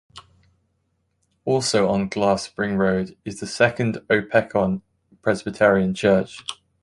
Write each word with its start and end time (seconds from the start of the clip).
Also 1.45 1.87
on 1.87 2.07
Glass 2.09 2.41
Spring 2.41 2.75
Road 2.75 3.15
is 3.23 3.39
the 3.39 3.45
Second 3.45 3.97
Opequon 4.09 4.81
Presbyterian 5.21 5.93
Church. 5.93 6.41